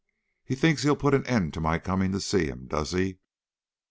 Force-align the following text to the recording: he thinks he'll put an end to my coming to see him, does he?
he 0.43 0.55
thinks 0.55 0.81
he'll 0.81 0.95
put 0.95 1.13
an 1.13 1.23
end 1.27 1.53
to 1.53 1.61
my 1.61 1.77
coming 1.77 2.11
to 2.11 2.19
see 2.19 2.45
him, 2.47 2.65
does 2.65 2.91
he? 2.91 3.19